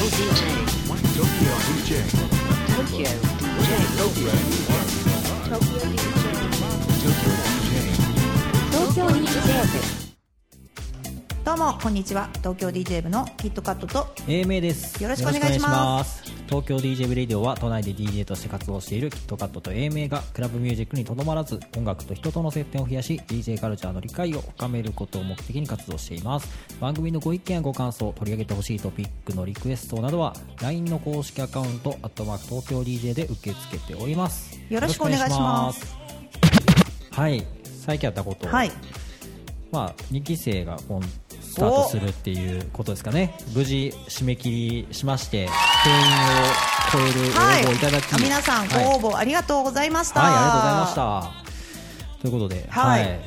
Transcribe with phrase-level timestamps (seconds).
[0.00, 0.42] Tokyo DJ.
[1.14, 1.90] Tokyo DJ.
[2.74, 3.60] Tokyo DJ.
[3.98, 4.70] Tokyo DJ.
[5.50, 6.24] Tokyo DJ.
[7.02, 7.72] Tokyo DJ.
[8.72, 9.99] Tokyo DJ.
[11.50, 12.30] どうもこんにちは。
[12.38, 15.02] 東京 DJ 部のキットカットと英明です。
[15.02, 16.22] よろしくお願いします。
[16.46, 26.48] 東京 DJ ブレディオは都内で DJ として活動しているキットカットと英明がクラブミュージックにとどまらず音楽と人との接点を増やし DJ カルチャーの理解を深めることを目的に活動しています。
[26.80, 34.56] 番組のご意見やご感想取り上げてほしいトピックのリクエストなどは LINE の公式アカウント「アットマーク東京 DJ」で受け付けております。
[34.68, 35.96] よろしくお願いします。
[37.10, 37.44] はい。
[37.84, 38.46] 最近あったこと。
[38.46, 38.70] をはい。
[39.72, 41.00] まあ、2期生が今
[41.50, 43.36] スタートするっていうことですかね。
[43.54, 45.48] 無事締め切りしまして
[45.82, 45.96] 定員
[46.36, 46.50] を
[46.92, 47.76] 超える応はい募をい。
[47.78, 52.20] ただき、あ皆さんごはい、はい応募ありがとうございました、ありがとうございました。
[52.20, 53.02] ということで、はい。
[53.02, 53.18] は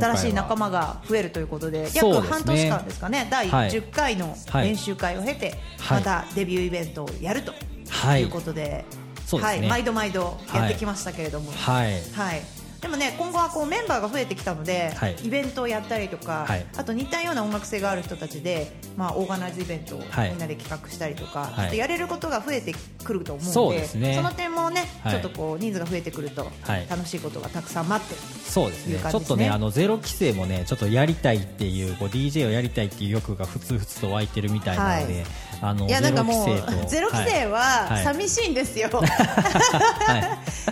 [0.00, 3.26] 新しい仲間が増えるということで約半年間ですかね。
[3.30, 3.70] 第はい。
[3.70, 4.68] 10回のはい。
[4.68, 5.98] 練習会を経て、はい。
[5.98, 7.52] またデビューイベントをやると
[7.88, 8.22] はい。
[8.22, 8.84] いうことで、
[9.30, 11.92] はい、毎度毎度やってきましたけれども、はい。
[12.12, 12.42] はい、
[12.82, 15.16] でもね今後はこうメンバーが増えてきたので、はい。
[15.22, 16.66] イベントをやったりとか、はい。
[16.76, 20.30] あと似たような音楽性がある人たちで、まあ、オーガナイズイベントをはい。
[20.30, 21.76] みんなで企画したりとか、はい。
[21.76, 22.74] やれることが増えて
[23.04, 24.14] くると思うのでそうですね。
[24.16, 25.12] その点もね、はい。
[25.12, 26.86] ちょっとこう人数が増えてくると、はい。
[26.90, 28.92] 楽しいことがたくさん待ってるそうですね。
[28.94, 29.10] ね。
[29.10, 35.24] ちょっとねあのゼロ規制もねちょっとやりたいっていうこう DJ をやりたいっていう欲がふつふつと湧いてるみたいなので、はい。
[35.64, 38.04] あのいやなんかもうゼロ規制とゼロ規制ははい。
[38.04, 39.06] 寂しいんですよ、は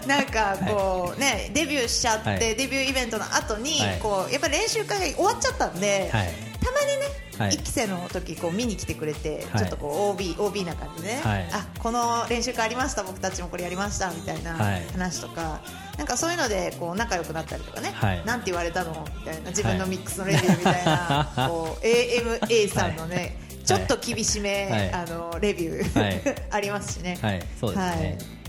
[0.05, 0.07] い。
[0.07, 2.39] なんかこうねデビューしちゃって、はい。
[2.39, 3.99] デビューイベントの後にはい。
[4.01, 6.29] こうやっぱり練習会が終わっちゃったんで、はい。
[6.65, 7.07] たまにね、
[7.39, 7.51] はい。
[7.53, 9.61] 1期生の時こう見に来てくれて、はい。
[9.61, 11.49] ちょっとこう OB, OB な感じでね、はい。
[11.53, 14.87] あこの練習会ありました僕たちもこれやりましたみたいなはい。
[14.93, 15.61] 話とか、
[15.99, 18.25] なんかそういうのでこう仲良くなったりとかね、はい。
[18.25, 24.93] なんて言われたのみたいな自分のミックスのレビューみたいな、 こう AMA さんのね、ちょっと厳しめ、はい。
[24.93, 26.21] あのレビュー、はい。
[26.51, 27.19] ありますしね。
[27.21, 27.47] はい。
[27.61, 27.95] そうですね、は
[28.37, 28.40] い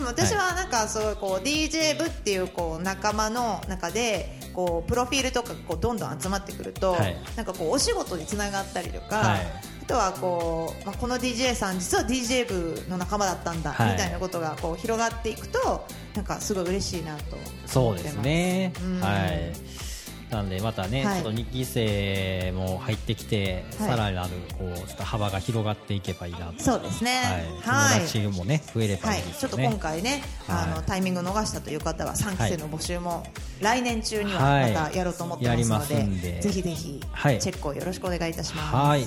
[0.00, 7.16] でも私はなんかそうこう DJ 部っていうこう仲間の中でこうプロフィールとかがこうどんどん集まってくると、はい。
[7.36, 9.40] なんかこうお仕事につながったりとか、はい。
[9.82, 13.92] あとはこう、まあ、この DJ さん実は DJ 部の仲間だったんだ、はい。
[13.92, 17.36] みたいなことがこう広がっていくとなんかすごい嬉しいなと
[17.66, 18.72] そうですね。
[18.82, 19.00] うん。
[19.00, 19.89] はい
[20.30, 21.22] なんでまたね、はい。
[21.22, 23.88] ちょっと2期生も入ってきて、はい。
[23.90, 26.62] さらなるこうちょっと幅が広がっていけばいいなと。
[26.62, 27.20] そうですね。
[27.62, 30.70] はい、友達もね増えればはいいいですちょっと今回ね、あはい。
[30.70, 33.24] のタイミングを逃したという方は3期生の募集も
[33.60, 34.72] 来年中にははい。
[34.72, 36.40] またやろうと思ってますので,、で。
[36.40, 37.38] ぜひぜひチはい。
[37.38, 38.76] ェックをよろしくお願いいたします。
[38.76, 39.06] はい。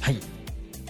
[0.00, 0.20] はい。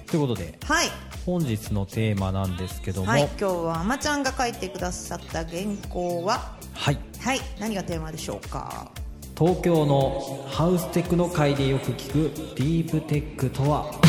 [0.06, 0.58] ということで。
[0.64, 0.88] はい、
[1.28, 3.10] 本日のテーマなんですけども。
[3.10, 6.56] はい、今日はあまちゃんが書いてくださった原稿は？
[6.72, 6.98] はい。
[7.20, 8.90] はい何がテーマでしょうか？
[9.36, 13.92] 東京のハウステクノ界でよく聞くディープテックとは？
[13.92, 14.08] こっ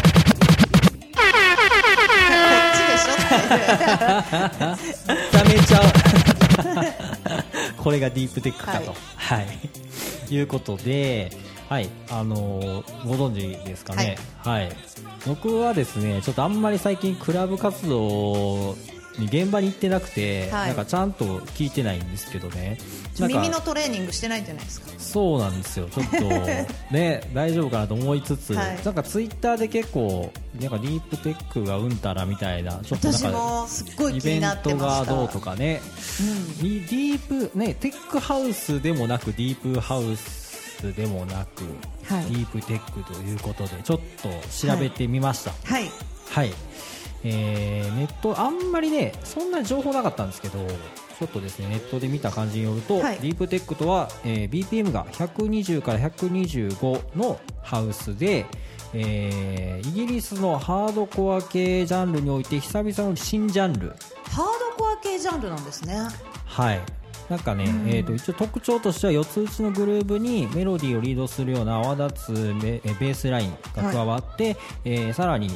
[2.74, 3.18] ちでしょ
[5.38, 5.84] ダメちゃう。
[7.84, 8.96] これがディープテックかと。
[9.18, 11.34] はい、い、うことで
[11.70, 14.18] はいあのーご存知ですかね？
[14.40, 14.72] はい、
[15.28, 18.76] 僕はですねちょっとあんまり最近クラブ活動
[19.20, 20.68] に現場に行ってなくて、はい。
[20.68, 22.78] なんかちゃんと聞いてないんですけどね。
[23.20, 24.88] 耳のトレーニングしてないんじゃないですか？
[24.98, 25.88] そうなんですよ。
[25.90, 26.18] ちょっと
[26.96, 28.80] ね大丈夫かなと思いつつ、はい。
[28.84, 35.82] なんかツイッターで結構なんかディープテックがうんたらみたいなちょっとなん私かイベントがどうとかね、
[36.62, 40.39] ディディープねテックハウスでもなくディープハウス
[40.94, 41.64] でもなく、
[42.12, 42.26] はい。
[42.26, 44.30] ディープテックということでちょっと
[44.68, 45.52] 調べてみました。
[45.64, 45.90] はい。
[46.30, 46.52] はい、
[47.24, 50.60] えーネットあんまりねそんな情報なかったんですけど
[51.20, 53.18] ちょっとですねネットで見た感じによると、はい。
[53.20, 58.46] ディープテックとは、えー BPM が120から125のハウスで、
[58.94, 63.90] えーイギリスのハードコア系ジャンルにおいて久々の新ジャンル。
[64.24, 64.46] ハー
[64.78, 65.98] ドコア系ジャンルなんですね。
[66.46, 66.80] はい
[67.30, 75.50] なんかね、えー、と一応特徴としては4つ打ちのグルーブにメロディーをリードするような泡立つベースラインが加わって、えーさらに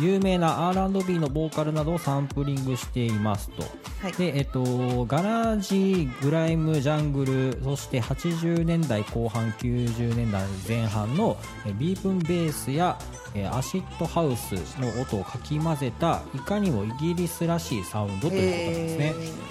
[0.00, 3.62] 有名な R&B のボーカルなどをサンプリングしていますと、
[4.02, 4.12] はい。
[4.14, 11.36] でえっと、ガラージ、グライム、ジャングルそして80年代後半90年代前半の
[11.66, 12.98] えビープンベースや
[13.34, 19.42] えアシッドハウスの音をかき混ぜたいかにもイギリスらしいサウンドということなんですね。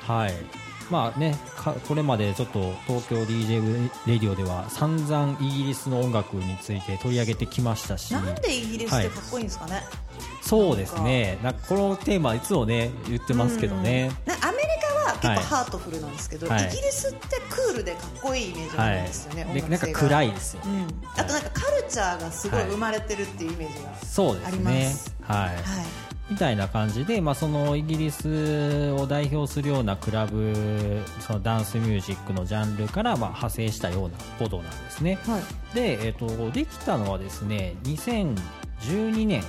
[0.00, 0.61] はい
[0.92, 9.82] まあね、かこれまでちょっと東京 DJ レディオでは散々イギリスの音楽について取り上げてきましたしなんでイギリスってかっこいいんですかね、
[10.42, 11.38] そうですね。
[11.42, 11.60] なんか。
[11.66, 15.38] このテーマいつもね言ってますけどね、なアメリカは結構はい。
[15.38, 16.66] ハートフルなんですけど、はい。
[16.66, 25.14] イギリスってクールでかっこいいイメージがあるんですよね、はい、でなんか暗いですよね、うん、あとなんかカルチャーがすごい生まれてるっていうイメージが、そうですありまねす。
[25.22, 26.01] はい、はい
[26.32, 35.18] みたいな感じで、まあ、そのイギリスを代表するようなクラブそのダンスミュージックのジャンルからまあ派生したようなことなんですね。
[35.26, 35.74] はい。
[35.74, 39.42] で、えっとできたのはですね2012年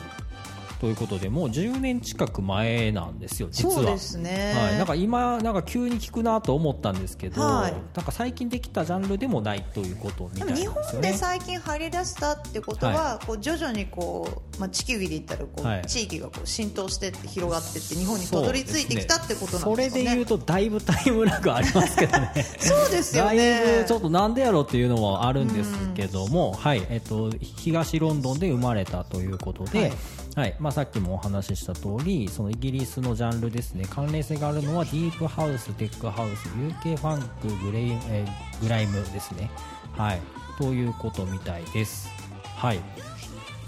[0.84, 3.74] ということでもう10年近く前なんですよ実は。
[3.76, 7.74] そうですね、はい、なんか今なんか急に聞くなと思ったんですけど、はい。
[7.96, 11.14] なんか最近できたジャンルでもないということみたいなんでも日本で。
[11.14, 15.86] 最近入り出したってことは、こう徐々にこう、まあ、地球儀で言ったらこう、はい。
[15.86, 20.04] 地域がこう浸透してって広がってって日本にたどり着いてきたってことなんそですかね。
[20.04, 22.34] れで言うとだいぶタイムラグありますけどね。
[22.60, 23.84] そうですよだいね。
[23.84, 29.94] ぶちょっとなんでやろうっていうのもあるんですけども、はいえっと、東ロンドンで生まれたということで、はい
[30.36, 30.56] はい。
[30.60, 33.86] まあ、さっきもお話しした通りそのイギリスのジャンルですね。
[33.90, 39.52] 関連性があるのはディープハウス、テックハウス UK ファンクグレイ、えーグライムですね、
[39.98, 40.22] はい、
[40.58, 42.10] ということみたいです。
[42.56, 42.80] はい。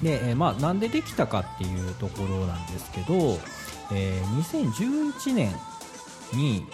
[0.02, 3.40] でえーまあ、なんでできたかっていうところなんですけど、
[3.94, 5.56] えー2011年
[6.34, 6.66] に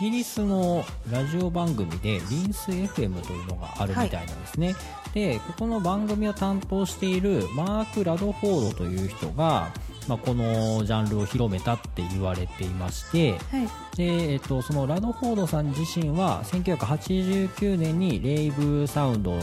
[0.00, 4.74] ギリスのラジオ番組でリンス FM というのがあるみたいなんですね、
[5.18, 9.72] でここの番組を担当しているマーク・ラドフォードという人が、
[10.06, 13.96] まあ、このジャンルを広めたって言われていまして、はい。
[13.96, 19.42] で、えっと、そのラドフォードさん自身は1989年にレイブサウンドに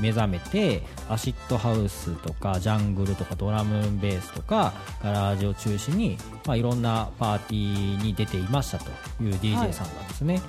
[0.00, 4.72] 目覚めてアシッドハウスとかジャングルとかドラムベースとか
[5.02, 6.16] ガラージを中心に、
[6.46, 8.84] まあ、いろんなパーティーに出ていましたと
[9.20, 10.40] いう DJ さんなんですね、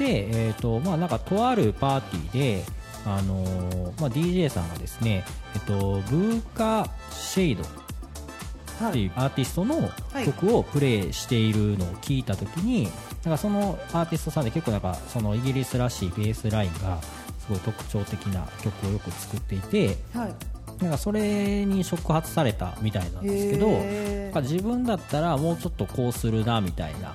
[0.00, 5.24] で、えっとまあ、なんかとあるパーティーであのーまあ、DJ さんがですね、
[5.54, 10.26] えっと、ブーカ・シェイドっていうアーティストのはい。
[10.26, 12.88] 曲をプレイしているのを聞いたときに、
[13.24, 16.98] なんかそのアーティストさんで結構なんかそのイギリスらしいベースラインが
[17.38, 20.34] すごい特徴的な曲をよく作っていてはい。
[20.82, 27.14] なんかそれに触発されたみたいなんですけどなんか自分だったらもうちょっとこうするなみたいな。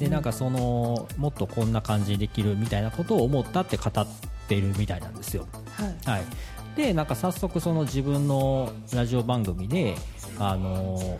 [0.00, 5.46] でなんかそのもっとこんな感じにできるみたいなことを思ったって語ってるみたいなんですよ。
[6.04, 6.18] はい。
[6.18, 6.24] はい、
[6.76, 9.94] でなんか早速その自分のラジオ番組で
[10.38, 11.18] あの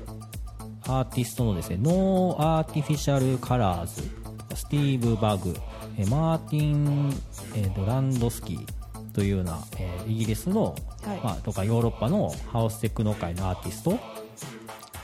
[0.87, 4.03] アーティストのですね No Artificial Colours
[4.55, 5.55] スティーブ・バグ
[5.97, 7.13] えマーティン、
[7.55, 8.67] えードランドスキー
[9.13, 11.21] というような、えーイギリスの、はい。
[11.23, 13.99] まあ、とかヨーロッパのハウステクノ界のアーティスト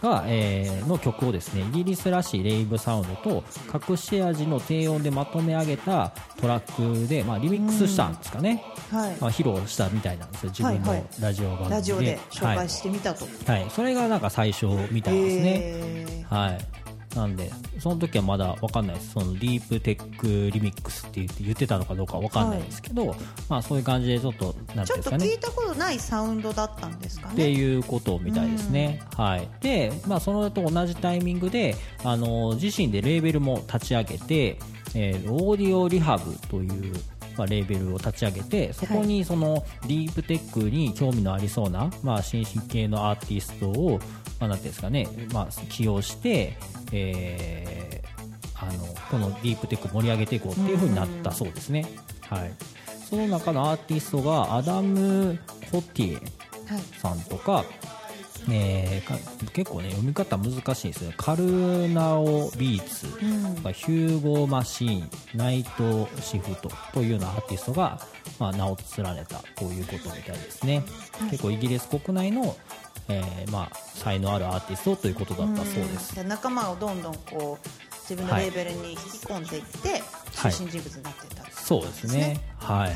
[0.03, 3.45] が、えーの曲をですねイギリスらしいレイブサウンドと
[3.89, 9.17] 隠し味の低音でまとめ上げたトラックで、まあ、リミックスしたんですかね、はい。
[9.21, 10.51] まあ、披露したみたいなんですよ。
[10.51, 11.07] 自分のはいはい。
[11.21, 16.35] ラジオ番組で、ラジオで紹介してみたと、はい、はい、それがなんか最初みたいですね、へー。
[16.35, 16.80] はい
[17.15, 19.13] なんでその時はまだ分かんないです。
[19.13, 23.17] そのディープテックリミックスって言って言ってたのかどうか分かんないですけど、
[23.49, 25.29] まあそういう感じでちょっとなんていうんですかね。
[25.29, 29.03] ちょっと聞いたことないサウンドだったんですかってねいうことみたいですね。
[29.17, 29.49] はい。
[29.61, 31.75] で、まあ、そのと同じタイミングで、
[32.05, 34.59] あの、自身でレーベルも立ち上げて、
[34.95, 36.95] えーオーディオリハブという、
[37.41, 43.99] まあ、レーベルを立ち上げて、そこにそのディープテックに興味のありそうな、まあ、新進系のアーティストを、
[44.39, 46.59] まあ、なんていうんですかね、まあ、起用して、
[46.93, 48.21] えー
[48.63, 51.87] あの、このディープテック盛り上げていこうっていう風になったそうですね。
[52.29, 52.53] はい。
[53.09, 55.39] その中のアーティストがアダム・
[55.73, 56.23] ホティエ、はい
[57.01, 57.65] さんとか、
[58.51, 59.19] えーか
[59.53, 63.73] 結構ね読み方難しいんですよカルナオビーツ、うん。
[63.73, 68.01] ヒューゴマシーンナイトシフトというようなアーティストが、
[68.39, 70.83] まあ、名を連ねたということみたいですね、
[71.31, 72.57] 結構イギリス国内の、
[73.09, 77.69] えーまあ、才能あるアーティストということだったそうです、じゃあ仲間をどんどんこう
[78.11, 80.01] 自分のレーベルに引き込んでいって、はい。
[80.33, 82.41] 中心人物になっていった、そうですね。
[82.59, 82.95] はい、はい。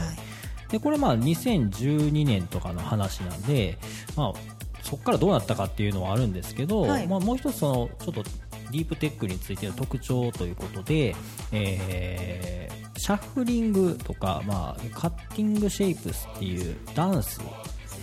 [0.70, 3.78] でこれまあ2012年とかの話なんで、
[4.16, 4.53] まあ、
[4.84, 7.08] そこからどうなったかっていうのはあるんですけど、はい。
[7.08, 11.16] まあ、もう一つそのちょっとディープテックについての特徴ということで、
[11.52, 17.40] えーシャッフリングとか、まあ、カッティングシェイプスっていうダンス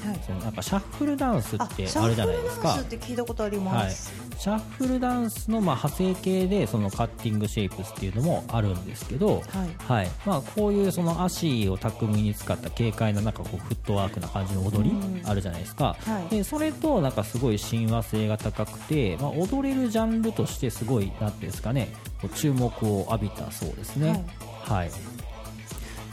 [0.03, 0.43] はい。
[0.43, 2.73] なんかシャッフルダンスってシャッあるじゃないですか。
[2.73, 9.43] フルダンスって聞いたことありはい、ます、シャッフルダンスのまあ派生系でそのカッティングシェイプスっていうのもあるんですけど、
[9.87, 10.09] はい。
[10.25, 15.21] まあ、こういうその足を巧みに使った軽快ななんかこうフットワークな感じの踊りうん。
[15.25, 16.35] あるじゃないですか、はい。
[16.35, 21.93] でそれとなんかすごい親和性が高くて、まあ、踊れるジャンルとしてすごいなんていうんですかね
[22.35, 24.25] 注目を浴びたそうですね。
[24.63, 24.91] はい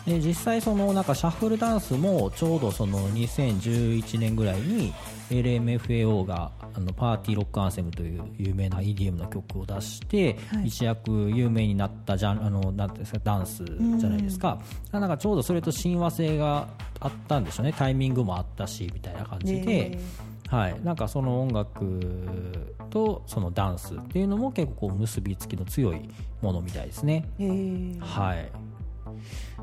[0.09, 4.95] で実際そのなんかシャッフルダンスもちょうどその2011年ぐらいに
[5.31, 10.69] LMFAO があのパーティーロックアンセムという有名な EDM の曲を出して、はい。
[10.69, 14.59] 一躍有名になったジャンあのなんですかダンスじゃないですか、
[14.91, 16.69] なんかちょうどそれと親和性が
[17.01, 17.75] あったんでしょうね。
[17.77, 19.99] タイミングもあったしみたいな感じで、ね
[20.49, 22.01] はい、なんかその音楽
[22.89, 26.09] とそのダンスっていうのも結構結びつきの強い
[26.41, 27.29] ものみたいですね。
[27.39, 28.51] えーはい。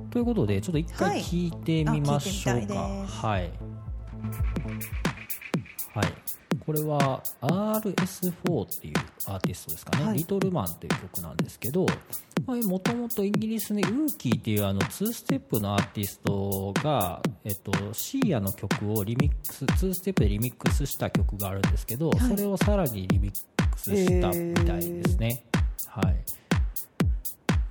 [0.09, 2.73] ということで、ちょっと一回はい聞いてみましょうか。
[3.07, 3.51] はい。
[5.93, 6.13] はい。
[6.65, 8.93] これは RS4 っていう
[9.27, 11.85] アーティストですかね、はいリトルマンっていう曲なんですけど、
[12.47, 25.43] もともとイギリスにウーキーっていうあの2ステップのアーティストが、えっと、シーアの曲をリミックス2ステップでリミックスした曲があるんですけど、はいそれをさらにリミックスしたみたいですね。
[25.87, 26.05] はい。
[26.05, 26.15] もう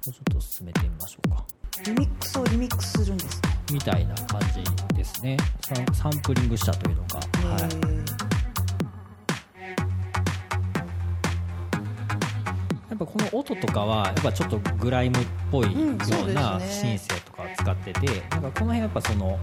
[0.04, 1.45] ちょっと進めてみましょうか。
[1.83, 5.37] リミックスをリミックスするんですねみたいな感じですね。
[5.62, 7.19] サンサンプリングしたというのが。
[7.19, 7.62] はい。
[9.57, 9.85] えー
[12.90, 15.78] やっぱこの音とかはやっぱちょっとグライムっぽいよ
[16.28, 19.43] うなシンねセとかを使ってて、なんかこの辺やっぱそのなんて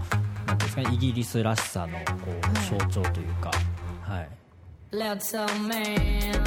[0.52, 3.50] うんですかねイギリスらしさのこう象徴というか、
[4.00, 4.28] はい。
[4.92, 6.42] Loud soul man.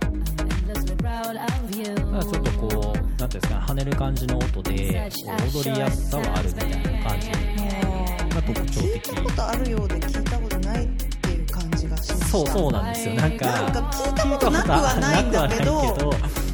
[0.00, 1.94] I'm endlessly proud of you.
[1.94, 2.91] だからちょっとこう
[3.22, 9.22] なんていうんですかね跳ねる感じの音でこう踊りやすさはあるみたいな感じが特徴的聞いた。
[9.22, 13.14] ことあるようで聞いたことないっていう感じがしましたそうそうなんですよ。
[13.14, 15.96] なんかなんか聞いたことなくはないんだけど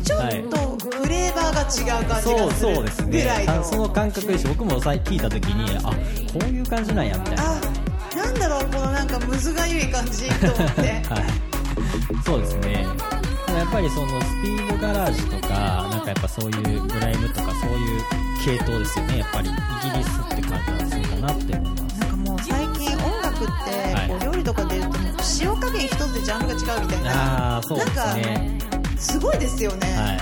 [0.05, 0.57] ちょはいっと
[0.91, 5.83] フレーバーが違う感じそうがすそうですねるぐらいのあその感覚でし僕もさ聞いた時にあ
[6.35, 7.43] こういう感じなんやみたいな。
[7.53, 7.61] あ
[8.15, 10.83] なんだろうこのなんかむずがゆい感じと思って。
[11.09, 11.49] はい。
[12.25, 12.87] そうですね
[13.59, 18.03] やっぱりそのスピードガラージとかなんかやっぱそういうグライムとかそういう
[18.45, 19.19] 系統ですよね。
[19.19, 21.99] やっぱりイギリスって感じがするかなって思います。
[21.99, 23.51] なんかもう最近音楽って、
[23.95, 24.09] はい。
[24.09, 24.99] こう料理とかで言うと
[25.43, 27.55] 塩加減一つでジャンルが違うみたいな。
[27.55, 28.59] ああそうですね。
[28.97, 30.17] すごいですよね、は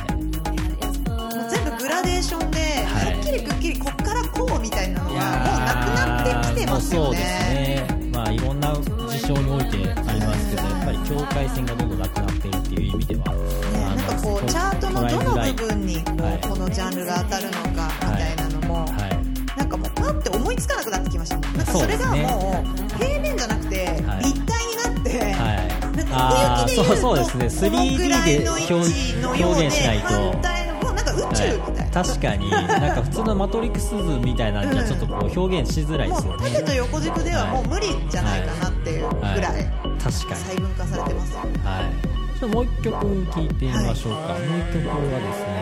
[1.11, 3.15] もう全部グラデーションで、はい。
[3.15, 13.37] はっきりくっきりこっからこうみたいなのいがもうなくなってきてますよねまあいろんな事象においてありますけどやっぱり境界線がどんどんなくなっているっていう意味では、ね
[13.77, 25.97] なんかこうチャートのどの部分にこう、はいこのジャンルが当たるのかみたいなのも、はいなんかもうパッて思いつかなくなってきましたもんなんかそれがもう平面じゃなくてはい立体になって、はい。
[25.97, 28.73] なんか奥行きで言うとそうそうですねこのぐらい 3D での位置
[29.17, 36.43] のよう表現しないと反対のもうなんか宇宙みたいな、はい、確かになんか普通のマトリックス図みたいなんじゃちょっとこう表現しづらいですよね。
[36.43, 40.13] もう縦と横軸ではもう無理じゃないかなっていうぐらい確かに。
[40.13, 42.39] 細分化されてますよはい。
[42.39, 42.93] ちょっともう一曲
[43.33, 45.56] 聴いてみましょうか、もう一曲はですね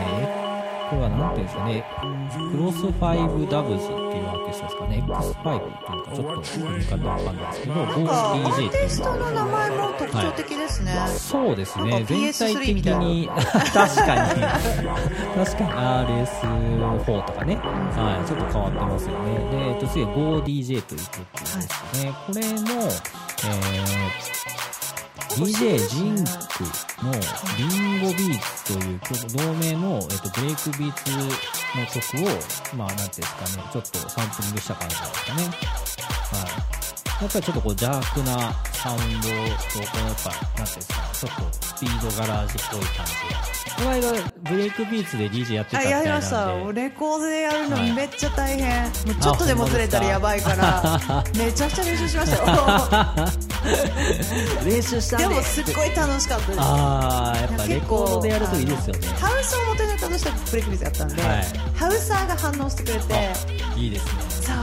[0.91, 1.85] これはなんていうんですかね
[2.53, 12.05] クロスファイブダブズっていうアーティストですかね X5 っていうのかちょっと読み方わかんないですけど GoDJ ーっていうティストの名前も特徴的ですね、そうですね。
[12.07, 14.43] 全 PS3 体的に確かに。
[15.35, 15.71] 確かに
[16.25, 19.51] RS4 とかね、はい、ちょっと変わってますよね。
[19.51, 24.84] で、えっと、次は GoDJ という曲ですね、これも、えー
[25.37, 26.63] DJ ジンク
[27.05, 27.11] の
[27.59, 31.11] リンゴビーツという曲同名の、えっと、ブレイクビーツ
[31.77, 35.43] の曲を、まあ、なんていうんですかね、ちょっとサンプリングした感じなんですかね。
[35.43, 36.74] はい。
[37.21, 39.35] やっぱりちょっとこう邪悪なサウンドと、
[39.89, 43.55] このやっぱ、なんていうんですか、ちょっとスピードガラージっぽい感じが。
[43.77, 46.09] この間、ブレイクビーツで DJ やってたあみたいなんで。
[46.09, 53.33] やりましたレコードでやるのはいめっちゃ大変、もうちょっとでもずれたらやばいからめちゃくちゃ練習しましたよ
[54.65, 59.09] 練習したでもすっごい楽しかったですあー、やっぱレコードでやるといいですよね。
[59.19, 61.45] ハウスを元ネタとしてブレイクビーズやったんで、はい
[61.75, 63.33] ハウサーが反応してくれて
[63.77, 64.13] いいですね。
[64.31, 64.57] そう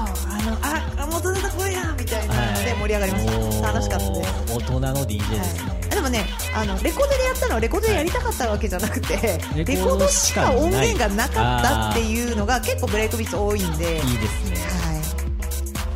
[0.63, 2.51] あ元ネタこれやみたいな。
[2.51, 4.53] ので盛り上がりました、楽しかったですす。
[4.55, 5.69] 大人の DJ ですね。
[5.71, 6.25] はい、でもね
[6.55, 14.57] あのレコードでやったのはレコードでやりたかったわけじゃなくて、レレコードしか音源がなかったっていうのが結構ブレイクビーツ多いんで、はい、いいですね。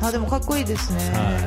[0.01, 1.45] あでもかっこいいですね、は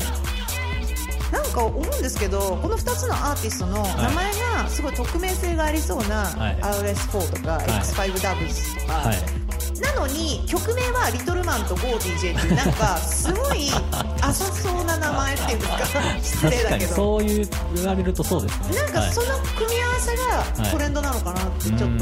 [1.30, 6.56] なんか思うんですけどこの2つのアーティストの名前がすごい匿名性がありそうな、はい。
[6.56, 7.68] RS4 とか、い。
[7.68, 9.06] X5 ダブズとか、い。
[9.06, 9.47] はい。
[9.80, 13.70] なのに曲名はリトルマンと GoDJ っていうなんかすごい
[14.20, 18.76] 浅そうな名前っていうんですか 失礼だけどそういう言われるとそうですね。
[18.76, 20.16] なんかその組み合わせ
[20.62, 21.98] がトレンドなのかなってちょっと思っ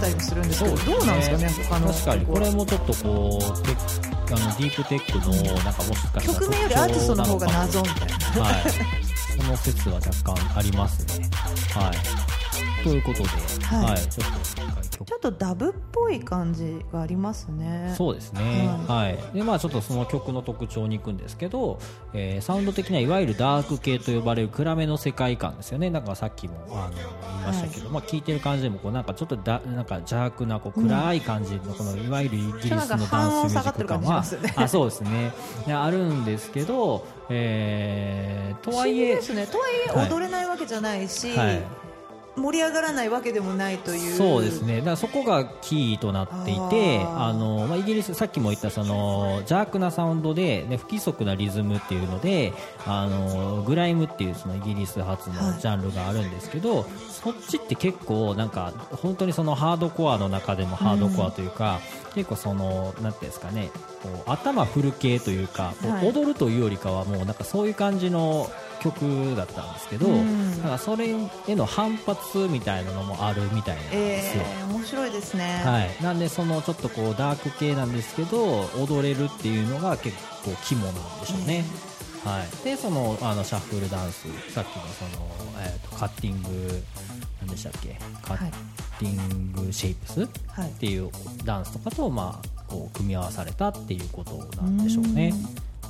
[0.00, 2.26] たりもするんですけど、どうなんですかね他の確かに。
[2.26, 8.42] これもちょっとこうあのディープテックのなんかもしかしたら曲名よりアーティストの方が謎みたいな。
[8.42, 8.54] はい。
[9.36, 11.28] その説は若干ありますね。
[11.74, 12.35] はい
[12.86, 13.28] ということで、
[13.64, 13.82] は。
[13.82, 13.90] い。
[13.90, 14.40] はい、ちょっ
[14.98, 17.92] とちょっとダブっぽい感じがありますね。
[17.96, 19.36] そうですね、はい。
[19.36, 21.78] でまあ、ちょっとその曲の特徴に行くんですけど、
[22.14, 25.90] えーサウンド的にはいわゆるダーク系と呼ばれる暗めの世界観ですよね。
[25.90, 35.32] なんかさっきもあの言いましたけど、まあ、聞いてる感じでもこうなんかちょっとだなんか邪悪なこう暗い感じのこのいわゆるイギリスのダンスミュージック感は、ねあそうですね。
[35.68, 39.46] あるんですけど、えーとはいえ議ですね。
[39.46, 40.06] とはいはい。
[40.06, 41.85] え踊れないわけじゃないし、はい
[42.36, 44.14] 盛り上がらないわけでもないという。
[44.14, 44.78] そうですね。
[44.78, 52.52] だからそこがキーとなっていてあの、まあ、イギリスさっきも言ったその邪悪なサウンドで、ね、不規則なリズムっていうので
[52.86, 55.60] あのグライムっていうそのイギリス発のはい。
[55.60, 61.80] ジャンルがあるんですけど、そっちって結構なんか本当にそのハードコアの中でもハードコアというか、
[62.14, 63.70] 結構そのなんていうんですかね
[64.02, 66.08] こう頭振る系というか、はい。
[66.08, 70.56] 踊るというよりかはもうなんかそういう感じの曲だったんですけど、うん。
[70.58, 74.42] だからそれへの反発みたいなのもあるみたいなんですよ。
[74.46, 81.64] えー、面白いですね、はい、なんでそのちょっとこうダーク系なんですけど踊れるっていうのが結構肝なんでしょうね、
[82.24, 85.26] はい、でそのあのシャッフルダンスさっきのその、
[85.60, 86.82] えー、とカッティング
[87.40, 87.98] 何でしたっけ？
[88.22, 88.50] カッ
[88.98, 90.70] ティングシェイプス、はい。
[90.70, 91.10] っていう
[91.44, 95.32] ダンスとかと、まあ、こう組み合わされたっていうことなんでしょうね。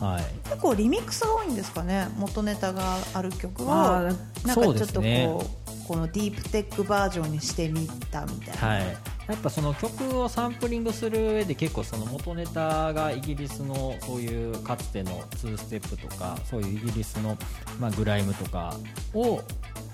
[0.01, 3.67] はい、結構リミックスが多いんですかね元ネタがある曲を。
[3.67, 8.83] なんかちょっとこうこのディープテックバージョンにしてみたみたいな、はい、
[9.29, 17.39] やっぱその曲をサンプリングする上で結構その元ネタがイギリスのそういうかつての2ステップとかそういうイギリスの、
[17.79, 18.75] まあ、グライムとか
[19.15, 19.41] を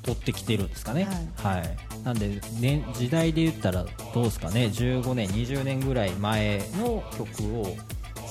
[0.03, 1.07] 取ってきてるんですかね、
[1.37, 1.77] はい。
[2.05, 4.67] なんで、ね、時代で言ったらどうですかね。
[4.67, 7.77] 15年20年ぐらい前の曲を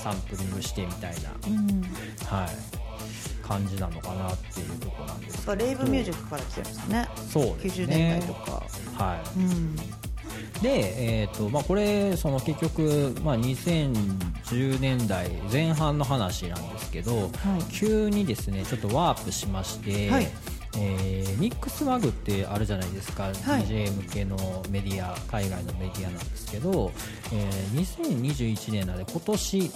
[0.02, 1.82] サンプリングしてみたいな、うん、
[2.26, 5.56] はい、感じなのかなっていうところなんですけど。
[5.56, 7.08] レイブミュージックから来てるんですね。
[7.30, 8.62] そうです90ね年代とか、
[9.04, 9.38] はい。
[9.38, 17.30] うん、で、えーとまあ、これその結局、まあ、2010年代前半の話なんですけど、
[17.70, 20.28] 急にですねちょっとワープしまして、はい
[20.76, 24.36] えーミックスマグってあるじゃないですか、DJ 向けの
[24.70, 26.92] メディア海外のメディアなんですけど、
[27.32, 29.70] えー2021年なので今年に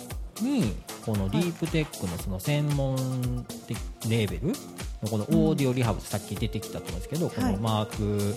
[1.04, 3.76] このディープテックのその専門的
[4.08, 4.48] レーベル
[5.02, 8.36] のこのオーディオリハブってさっき出てきたと思うんですけど、このマーク、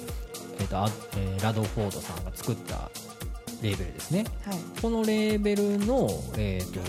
[0.60, 2.90] えーとあえーラドフォードさんが作った
[3.62, 4.58] レーベルですね、はい。
[4.82, 6.80] このレーベルの、えー、と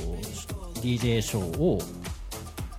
[0.80, 1.80] DJ ショーを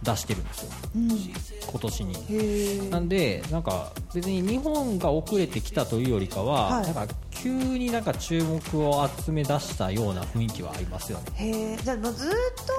[0.03, 0.71] 出してるんですよ。
[0.95, 2.89] うん、今年に。
[2.89, 6.85] なんでなんか別に日本が遅れてきたというよりかは、はい。
[6.85, 11.77] なんか急になんか注目を集め出したような雰囲気はありますよね。
[11.83, 12.33] じゃあもうずーっ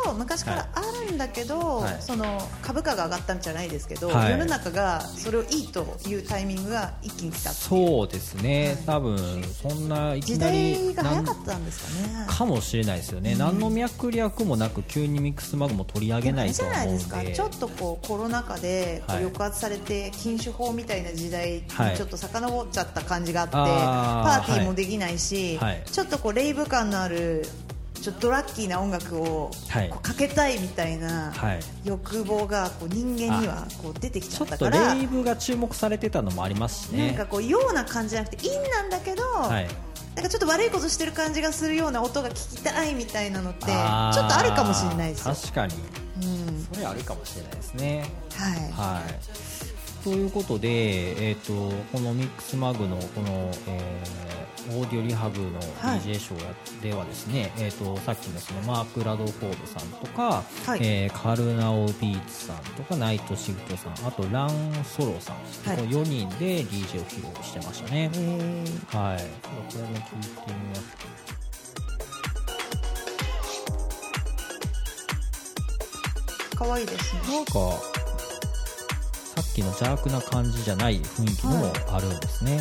[0.04, 1.96] と昔からあるんだけど、はい。
[2.00, 4.32] その株価が上がったんじゃないですけど、はい。
[4.32, 12.26] 世の中がそれをいいというタイミングが一気に来たそうですね、多分そんないき時なり代が早かったんですかね。
[12.28, 17.22] かもしれないですよね、何の脈略もなく急にミックスマグも取り上げないとじゃない思うんでですか。
[17.22, 21.96] ちょっとこうコロナ禍で抑圧されて禁酒法みたいな時代にはい。
[21.96, 23.48] ちょっと遡っちゃった感じがあっ
[24.41, 25.82] て、パーティーもできないし、はい。
[25.86, 27.46] ちょっとこうレイブ感のある
[27.94, 29.50] ちょっとドラッキーな音楽を
[30.02, 31.60] かけたいみたいなはい。
[31.84, 34.94] 欲望がこう人間にはこう出てきちゃちょったから。
[34.94, 37.08] レイブが注目されてたのもありますしね。
[37.08, 39.68] なんかこうような感じじゃなくて陰なんだけど、はい。
[40.14, 43.72] なんかちょっと悪いことしてる感じがするような音が聞きたいみたいなのってちょっ
[44.28, 45.34] とあるかもしれないですよ。
[45.34, 45.74] 確かに。
[46.22, 46.68] うん。
[46.72, 48.10] それあるかもしれないですね。
[48.36, 48.72] はい。
[48.72, 49.71] はい
[50.02, 54.32] ということで、えー、とこのミックスマグのこの、えー
[54.70, 56.00] オーディオリハブのはい。
[56.00, 60.80] DJ ショーではですね、えー、とさっきのそのマーク・ラドフォードさんとか、はい。
[60.80, 64.50] えーカルナオ・ビーツさんとかナイト・シフトさんあとラン・
[64.84, 65.36] ソロさん、
[65.68, 65.76] はい。
[65.76, 68.96] この4人で DJ を披露してましたね、えー。
[68.96, 69.18] はい。
[69.18, 70.82] これも聞いてみます。
[76.56, 77.20] 可愛いですね。
[77.34, 77.91] なんかさ
[79.52, 82.56] っきの邪悪な感じじゃない雰囲気のもあるんですね、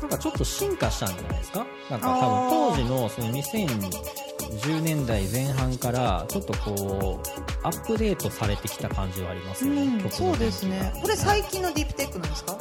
[0.00, 1.66] なんかちょっと進化したんじゃないですか？
[1.90, 10.92] なんか多分当時のその2010年代前半からちょっとこうアップデートされてきた感じはありますよね、うん、そうですね。
[11.02, 12.56] これ最近のディープテックなんですか？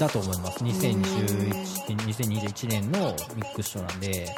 [0.00, 0.64] だと思います。
[0.64, 1.52] 2011
[2.06, 4.34] 2021年のミックスショーなんで。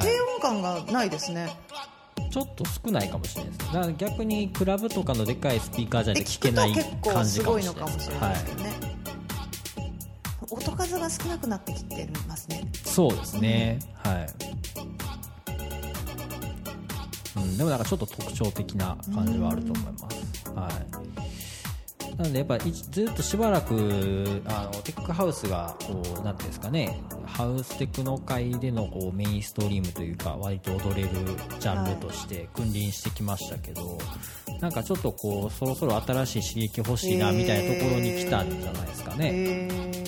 [0.00, 1.50] 低音感がないですね。
[2.30, 3.72] ちょっと少ないかもしれないです。
[3.72, 7.66] だから逆にクラブとかのでかいスピーカーじゃ聞けない感じかもしれないです。
[7.66, 8.36] のかもしれない。
[10.50, 12.62] 音数が少なくなってきてますね。
[12.84, 14.26] そうですね、はい、
[17.38, 20.72] うん、でもなんかちょっと特徴的な感じはあると思います、はい、
[22.16, 31.08] なのでやっぱりずっとしばらくあのテックハウスがこうなんていうんですかねハウステクノ界でのこうメインストリームというか割と踊れる
[31.58, 33.98] ジャンルとして君臨してきましたけど、
[34.60, 39.30] なんかちょっとこうそろそろ新しい刺激欲しいなみたいなところに来たんじゃないですかね。
[39.32, 40.01] えーえー。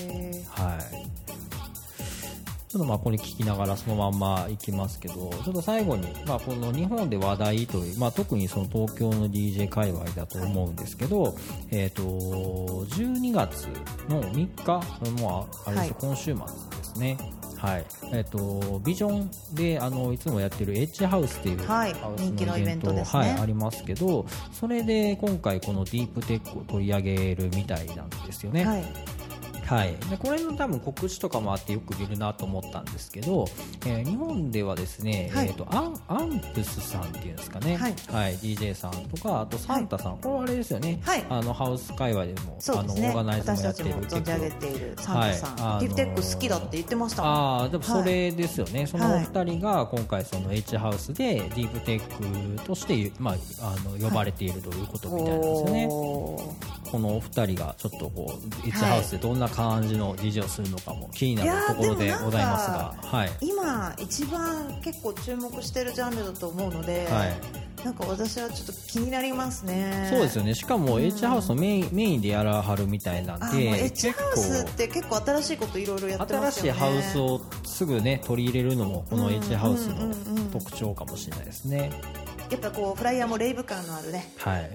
[2.75, 11.37] ちょっとまあこれ聞きながらそのまんまいきますけど、ちょっと最後に、まあこの日本で話題という、まあ特にその東京の DJ 界隈だと思うんですけど、
[11.71, 13.69] えっ、と、12月
[14.09, 17.17] の3日、もうあれです、はい今週末ですね。
[17.59, 17.87] はい。
[18.13, 28.65] えっ、と、ビジョンで、あの、いつもやってるエッジハウスっていう、はいハウス人気のイベントですねはい、ありますけど、それで今回このディープテックを取り上げるみたいなんですよね。
[29.67, 29.89] はい。
[29.89, 33.47] はい、でこれの多分告知とかもあってよく見るなと思ったんですけど、
[33.87, 35.47] えー日本ではですね、はい。
[35.49, 37.95] えー、とアンアンプスさんっていうんですかね、はい。
[37.95, 41.25] DJ さんとかあとサンタさん、これはあれですよね、はい。
[41.29, 42.79] あのハウス界隈でも、ですね。
[42.79, 45.81] あのオーガナイズも私やってるたちも存じ上げているサンタさん、はい。
[45.81, 67.65] ディフテック好きだって言ってましたああでもそれですよね、そのおはい二人が今回その H ハウスでディープテックとして、まあ、あの呼ばれているということみたいなんですよね、このお二人がちょっとこう H ハウスでどんな感じの DJ をするのかも気になるところでございますが、はい、今一番結構注目してるジャンルだと思うので、はい。
[67.85, 70.09] なんか私はちょっと気になりますね。
[70.11, 70.55] そうですよね。
[70.55, 81.91] しかも H ハウスのメインメインでやらはるみたいなんでッジハウスって結構新しいこといろいろやってま新しいすよねハウスをすぐね取り入れるのもこのうん H ハウスのうんうんうん特徴かもしれないですね、
[82.51, 84.33] やっぱこうフライヤーもレイブ感のあるね。
[84.37, 84.63] はい。
[84.63, 84.67] は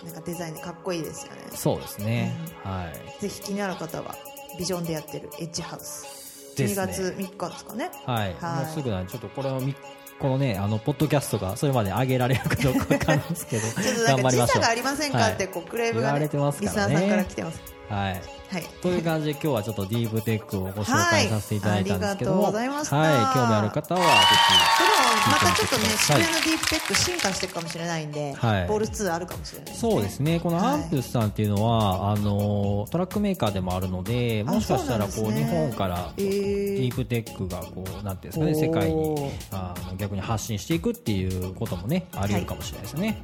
[0.00, 0.04] い。
[0.04, 1.38] なんかデザインでかっこいいですよね。
[1.52, 3.20] そうですね、はい。
[3.20, 4.14] ぜひ気になる方は
[4.58, 6.52] ビジョンでやってるエッジハウス。
[6.56, 6.86] 2ですね。
[6.86, 7.90] 月3日ですかね。
[8.04, 8.64] はい、はい。
[8.64, 9.74] もうすぐなんでちょっとこれをみ
[10.18, 16.94] このねあのポッドキャストがそれまで上げられるかどうかわかんないですけど ちょっとなんか時差がありませんかってこうクレームが、ね言われてますからね。
[16.94, 18.38] リスナーさんから来てますはい。
[18.50, 18.62] はい。
[18.80, 22.56] という感じで今日はちょっとディープテックをご紹介させていただいたんですけども、はい。
[22.56, 28.66] ありがとうございましたはい、興味ある方はぜでもまたちょっとねはい渋谷のディープテック進化していくかもしれないんで、はい。
[28.66, 30.40] ボール2あるかもしれないひそうですね。
[30.40, 39.32] このはいアンプスさんっていうのは、あのトラックメーカーでもあるのでもしかしたらこうね本からえーディープテックがこうなんていうんですかね世界おにー。
[39.52, 43.22] あの逆に発信していくっていうこともねあり得るかもしれないですね。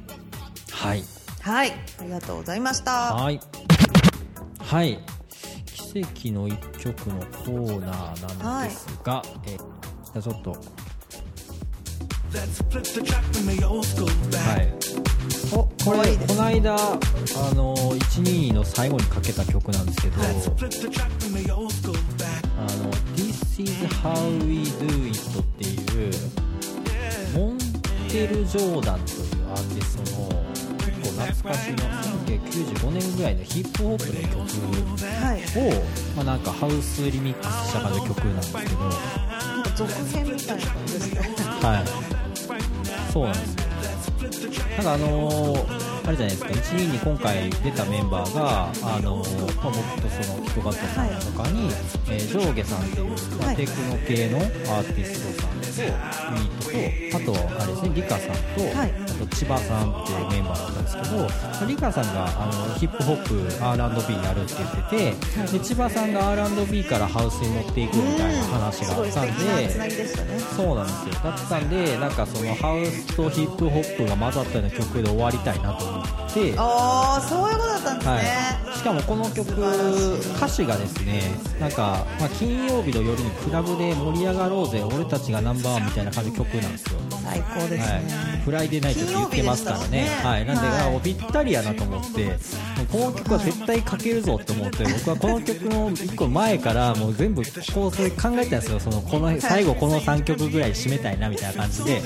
[0.71, 1.03] はい。
[1.41, 3.13] はいありがとうございました。
[3.13, 3.39] はい。
[4.65, 4.97] はい
[5.93, 10.57] 「奇跡の一曲」のコーナーなんですが、えじゃあちょっと、は
[14.57, 14.73] い、
[15.53, 16.77] おこれこの間、あ
[17.53, 20.15] の12の最後にかけた曲なんですけど
[22.57, 26.13] 「あの This is how we do it」っていう
[27.37, 27.57] モン
[28.09, 29.05] テル・ジョーダン
[31.25, 31.77] 懐かしの
[32.25, 34.39] 1995年ぐらいのヒップホップの曲
[35.05, 35.73] はいを、
[36.15, 38.67] まあ、なんかハウスリミックスした感じの曲なんですけど、
[39.75, 41.19] 続編みたいな感じですね
[41.61, 43.65] はい、そうなんですよ。
[44.77, 51.65] なんかあのーあれじゃないですか、1位に今回出たメンバーが、あのーまあ、僕とそのヒトガットさんとかに、
[52.09, 53.09] えー上下さんっていう、
[53.41, 55.65] まあテクノ系のアーティストさんと、
[56.37, 56.49] ユニ
[57.11, 61.27] ットと、あと、あれですね、リカさんと、はいあと千葉さんっていうメンバーだったんですけど、ま
[61.61, 69.69] あリカさんがあのヒップホップ R&B やるって言ってて、で千葉さんが R&B からハウスに持っていくみたいな話があったんで、
[70.55, 71.15] そうなんですよ。
[71.23, 79.49] だったんでなんかそのハウスとヒップホップが混ざったような曲で終わりたいなと思ってああそういうことだったんですね、はい、しかもこの曲
[80.35, 81.21] 歌詞がですね
[81.59, 86.99] なんか、まあ、金曜日の夜にクラブで盛り上がろうぜ俺たちがナンバーワンみたいな感じの曲なんですよ。
[87.25, 90.03] 最高ですね、はい、フライデーナイトって言ってますからね。
[90.03, 90.09] ね。
[90.23, 91.01] はい、なんで、はい。
[91.01, 92.37] ぴったりやなと思って
[92.91, 97.41] この曲は絶対かけるぞって思って僕はこの曲の1個前からもう全部
[97.73, 98.79] こうそれ考えてたんですよ。
[98.79, 102.01] そのこの最後この3曲ぐらい締めたいなみたいな感じで。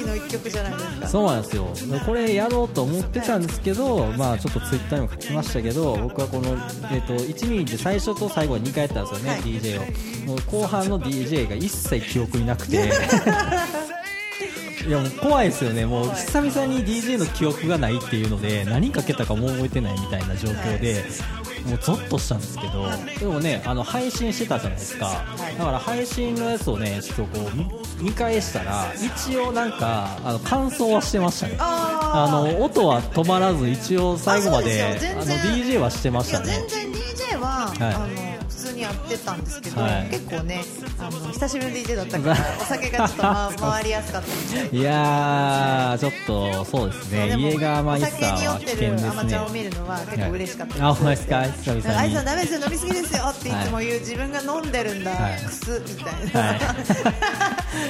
[1.08, 1.68] そうなんですよ。
[2.06, 6.58] これやろうと思ってたんですけど、まあ、ちょっとツイッターにも書きましたけど僕はこの、
[6.92, 9.42] えっと1ミリで最初と最後に2回やったんですよね、はい。
[9.42, 10.28] DJ を。
[10.28, 12.92] もう後半の DJ が一切記憶になくて。
[14.88, 14.92] い。
[14.92, 21.04] やもう怖いですよね、もう久々に DJ の記憶がないっていうので何かけたかもう覚えてないみたいな状況で、
[21.66, 25.26] もうゾッとしたんですけど、でもね、あの配信してたじゃないですか、
[25.58, 27.68] だから配信のやつをね、ちょっとこう見
[28.10, 31.58] 見返したら、一応なんか、あの感想はしてましたね。
[32.12, 36.66] ああの音は止まらず一応最後まであの DJ はしてましたね。
[36.68, 37.94] 全然 DJ は、はい。
[37.94, 38.29] あの
[38.90, 40.08] やってたんですけど、はい。
[40.10, 40.64] 結構ね
[41.00, 47.36] あの久しぶりの DJ だったから お酒がちょっと、ま、回りやすかったみたいやーちょっとそうですね。
[47.38, 51.44] 家がマイおスターは危酒に酔って険ですねるアマちゃんを見るのは結構嬉しかったです、あほんまですか？
[51.44, 51.98] 久々に。
[51.98, 55.42] あいつはダメですよ飲みすぎですよって いつも言う、自分が飲んでるんだ、はい。
[55.46, 56.60] くすみたいな、はい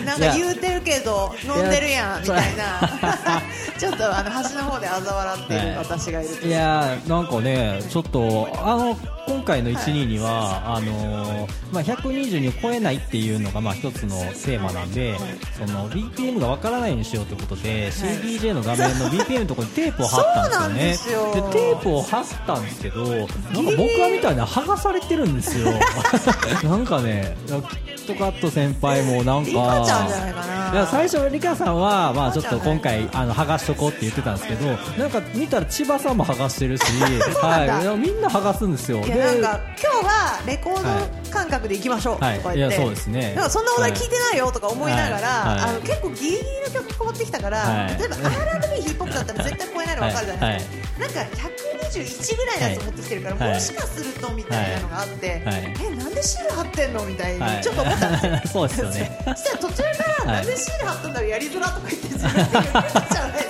[0.05, 3.41] なんか言うてるけど飲んでるやんみたいな。
[3.79, 6.47] ちょっとあの端の方で嘲笑ってる私がいると。
[6.47, 9.18] いやーなんかねちょっとあの今
[9.49, 15.17] 回の12には、あのーまあ、120に超えないっていうのがまあ一つのテーマなんで、
[15.57, 17.37] その BPM がわからないようにしようとい。
[17.37, 21.41] うことで、CDJ の画面の BPM のところにテープを貼ったんですよね。
[21.41, 25.73] でテープを貼ったんですけどなんか僕はみたいな剥がされてるんですよ。
[26.63, 36.83] なんかねキットカット先輩もなんかいや最初リカさんはまあちょっと今回あの剥がしとこうって言ってたんですけどなんか見たら千葉さんも剥がしてるし
[37.41, 37.97] はい。
[37.97, 38.99] みんな剥がすんですよ。
[39.05, 43.33] いやなんか今日はレコード感覚でいきましょうとか言って、はいいやそうですね。
[43.35, 45.59] なんかそんなお題聞いてないよとか思いながら、はい。
[45.59, 45.69] はい。
[45.69, 47.97] あの結構ギリギリの曲変わってきたから、はい。
[47.97, 51.19] 例えば R&B ヒップホップだったら絶対超えないの分かるじゃないですか、なんか
[51.89, 53.53] 121ぐらいのやつ持ってきてるから、はい。
[53.53, 55.75] もしかするとみたいなのがあって、はい。
[55.83, 57.63] えなんでシール貼ってんのみたいにはい。
[57.63, 59.21] ちょっと思ったんですよ、 そうですよね。
[59.25, 59.87] そしたら途中か
[60.25, 60.35] ら、はい。
[60.37, 63.48] なんでシール貼ったんだろうやりづらとか言って自分で言ってたじゃない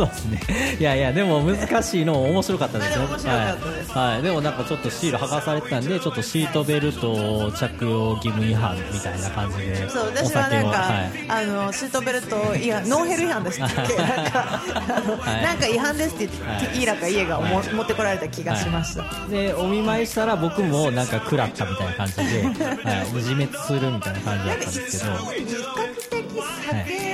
[0.00, 0.40] そうですね。
[0.80, 3.04] いやいやでも難しいの面白かったですよ。
[3.04, 3.92] 面白かったです。
[3.92, 11.10] はい、はい、でもなんかちょっとシール剥がされてたんでちょっとシートベルト着用義務違反みたいな感じでそうお私はなんか、はい。
[11.28, 16.80] あのシートベルトいやノーヘル違反でしたっけ なんかあの、はいなんか違反ですって言って、はい。
[16.80, 25.12] イーラか家が持ってこられた気がしました、でお見舞いしたら僕もなんか食らったみたいな感じで、はい、自滅するみたいな感じだったんですけど。
[25.50, 26.30] 比較的
[26.70, 27.09] 酒、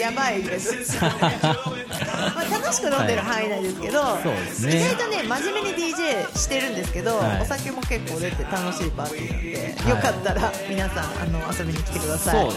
[0.00, 4.76] やばいです、まあ、楽しく飲んでる範囲なんですけど、そうですね。
[4.76, 7.42] 意外とね真面目に DJ してるんですけど、はい。
[7.42, 12.44] お酒も結構出て楽しいパーティーなんで、はいよかったら皆さんあの遊びに来てください。
[12.44, 12.54] はい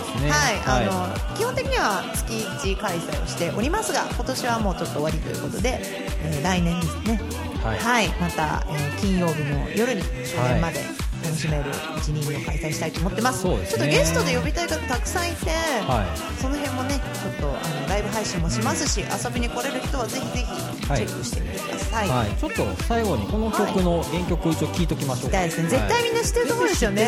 [0.66, 7.20] あのは基本的には月1開催をしておりますが今年はもうちょっと終わりということで、えー来年ですね。
[7.64, 8.08] はい。
[8.20, 10.80] また、えー金曜日の夜に終電まで
[11.34, 13.42] 楽しめる122を開催したいと思ってます。
[13.42, 13.80] そうですね。
[13.80, 16.42] ちょっとゲストで呼びたい方たくさんいて、はい。
[16.42, 20.46] その辺もねちょっとあのライブ配信もしますし、遊びに来れる人はぜひぜひ
[20.86, 21.02] チはい。
[21.02, 27.08] ェックしてみてください、はい、ちょっと最後にこの曲の原曲一応聞いときましょうか、ね絶対みんな知ってると思うんですよね、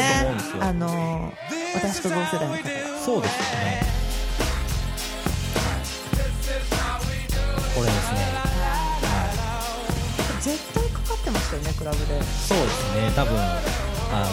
[0.59, 1.33] あの
[1.75, 2.63] 私と同世代の方。
[3.03, 3.81] そうですよね、
[7.75, 8.17] これですね、
[9.03, 9.29] は
[10.41, 12.03] 絶対かかってましたよねクラブで。
[12.03, 13.11] い、そうですね。
[13.15, 13.35] 多分
[14.15, 14.29] あの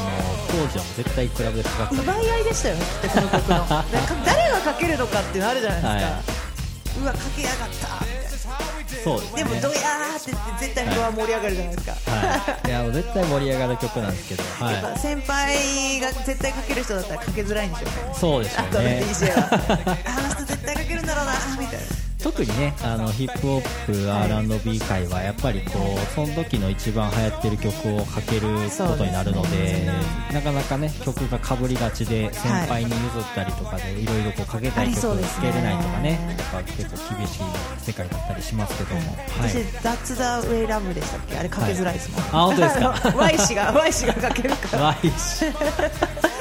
[0.47, 3.67] 当時はもう絶対クラブでかかってた奪い合いでしたよねきっとこの曲の。
[4.25, 6.29] 誰がかけるのかっていうのあるじゃないです
[6.97, 8.23] か、うわかけやがった
[9.03, 9.43] そうですね。
[9.43, 17.69] なでもドヤーって言って絶対フロア盛り上がるじゃないですか、はい、いやもう絶対盛り上がる曲なんですけど、 やっぱは先輩が絶対かける人だったらかけづらい。
[17.69, 19.49] んでしょうねい、そうですよ後のね DJ は
[20.05, 29.93] あの人絶対かけるんだろうなみたいな特にねあのヒップホップ R&B 界はやっぱりこうその時の一番流行ってる曲をかけることになるのでね。
[30.33, 37.43] なかなかね曲がかぶりがちで先輩に譲ったりとかでいろいろこうかけたい曲をつけれないとかねやっぱ結構厳しい
[37.79, 39.51] 世界だったりしますけども、はい。
[39.51, 41.39] 私「That's the way love」でしたっけ？
[41.39, 42.79] あれかけづらいですもん、はいあ本当です
[43.13, 43.13] か？
[43.19, 44.83] Y 氏が Y 氏がかけるから。
[44.85, 45.45] わいし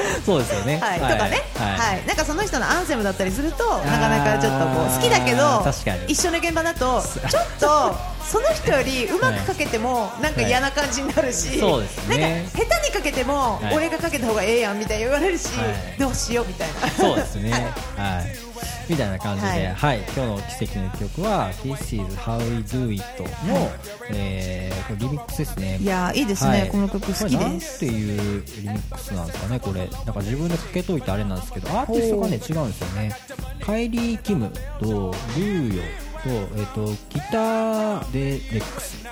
[0.25, 1.77] そうですよね、はい、とかね、はい。
[1.77, 6.11] はい、なんかその人のアンセムだったりすると、なかなかちょっとこう好きだけどあー確かに。
[6.11, 7.95] 一緒の現場だと、ちょっと
[8.31, 13.75] その人よりうまくかけても、なんか嫌な感じになるし、なんか下手にかけても、はい。
[13.75, 15.99] 俺がかけた方がええやんみたいに言われるし、はい。
[15.99, 16.89] どうしようみたいな。
[16.89, 17.51] そうですね。
[17.51, 17.61] はい。
[17.61, 18.50] はい。
[18.91, 23.71] みたいな感じで、はいはい、今日の奇跡の一曲は This is How We Do It の、
[24.09, 25.77] えーリミックスですね。
[25.77, 27.79] いやーいいですね、はいこの曲好きこれなんです。
[27.79, 29.87] ていうリミックスなんですかね、これ。
[29.87, 33.15] なんか自分でかけといてあれなんですけど、アーティストがね、違うんですよね。
[33.63, 34.51] カイリー・キム
[34.81, 35.81] と、ルーヨ
[36.23, 39.07] と、えっ、と、ギター・でレックス。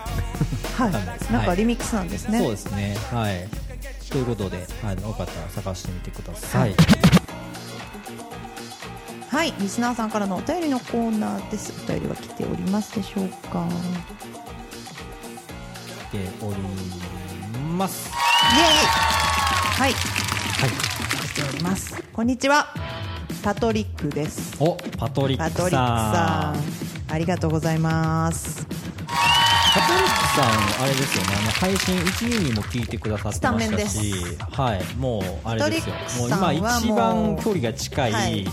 [0.76, 2.40] はいなんです、なんかリミックスなんですね。
[2.40, 2.98] そうですね。
[3.12, 3.48] はい。
[4.10, 6.74] ということで、はい、よかったら探してみてください。
[9.40, 11.72] はい、リスナーさんからのお便りのコーナーです。
[11.86, 13.66] お便りは来ておりますでしょうか？
[16.12, 16.60] ており
[17.78, 18.12] ます。
[18.54, 18.70] イエーイ
[19.80, 19.98] はい、は
[20.68, 20.70] い。
[21.30, 22.04] 来ております。
[22.12, 22.74] こんにちは。
[23.42, 24.58] パトリックです。
[24.62, 25.54] お、パトリックさん。
[25.54, 26.54] パトリックさ
[27.10, 28.66] ん、ありがとうございます。
[28.66, 28.74] パ
[29.88, 34.14] トリックさん、あれですよね、あの配信1、2にも聞いてくださってましたし、
[34.52, 38.46] はい、もうあれですよ、もうパトリック今、さんは一番距離が近い、はい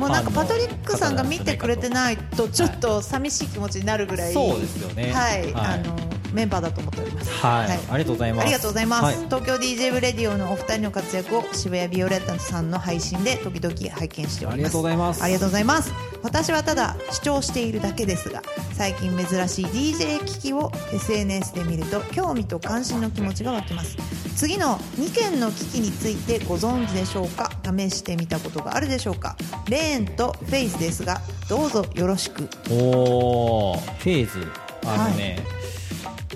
[0.00, 5.12] もうなんかパトリックさんが見てくれてないとちょっと寂しい気持ちになるぐらい、そうですよね。
[5.12, 5.54] はい、はい。
[5.54, 7.30] あのメンバーだと思っております。
[7.32, 7.78] はい。
[7.90, 8.42] ありがとうございます。
[8.42, 9.14] ありがとうございます、はい。
[9.26, 14.54] 東京 DJ ブレディオのお二人の活躍を渋谷ビオレッタさんの配信で時々拝見しております。
[14.54, 15.22] ありがとうございます。
[15.22, 15.92] ありがとうございます。
[16.22, 23.96] 私はただ視聴しているだけですが最近珍しい DJ 機器を SNS で見ると興味と関心の気持ちが湧きます
[24.40, 27.50] 次の2件の機器についてご存知でしょうか？
[27.62, 29.36] 試してみたことがあるでしょうか？
[29.68, 32.48] レーンとフェイスですがどうぞよろしく。
[32.70, 34.50] おーフェーズ
[34.86, 35.40] あのね、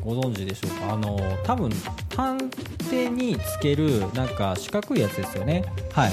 [0.05, 0.93] ご存知でしょうか？
[0.93, 1.71] あの多分
[2.11, 2.39] 探
[2.91, 5.65] 偵につけるなんか四角いやつですよね。
[5.93, 6.13] はい。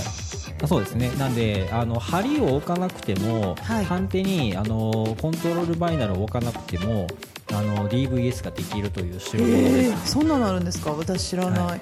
[0.64, 1.12] あそうですね。
[1.18, 3.86] なんであの針を置かなくても、はい。
[3.86, 7.08] 探偵にあのコントロールバイナルを置かなくても
[7.52, 10.92] あの DVS ができるという代物です、そんなのあるんですか？
[10.92, 11.76] 私知らない、は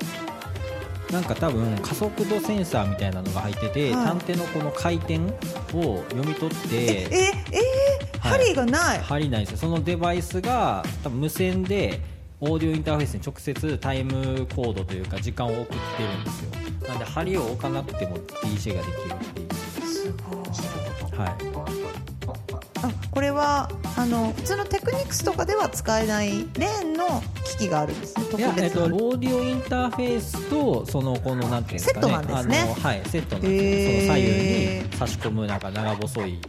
[1.11, 4.05] なんか多分加速度センサーみたいなのが入ってて、はい。
[4.05, 5.19] 探偵のこの回転
[5.73, 7.07] を読み取ってえ
[7.51, 8.39] えー、はい。
[8.43, 8.99] 針がない。
[8.99, 9.57] 針ないんですよ。
[9.57, 11.99] そのデバイスが多分無線で
[12.39, 16.87] オーディオインターフェースに直接タイムコードというか時間を送ってるんですよ。
[16.87, 19.85] なんで針を置かなくても DJ ができるっていう。
[19.85, 21.17] すごい。
[21.17, 21.29] はい。
[21.29, 21.78] あ
[23.11, 28.25] これはあの普通のテクニクスとかでは使えないレーンの機器があるんですね。
[28.29, 28.87] 特いや、えっ別な。
[28.87, 32.59] と、オーディオインターフェースとそのこのなんていうんですかねセットなんですね。
[32.59, 36.39] あのはいセットなんですその左右に差し込むなんか長細い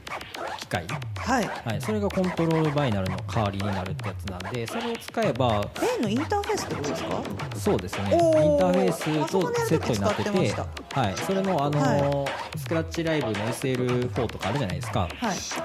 [0.59, 0.87] 機械。
[1.17, 7.23] はいはい、それがコントロールバイナルの代わりになるってやつなんでそれを使えばレーンのインターフェースってことですか？
[7.57, 8.03] そうですね。
[8.03, 10.55] インターフェースとセットになってて
[10.93, 15.11] はい、それの、あのースクラッチライブの SL4 とかあるじゃないですか、はい。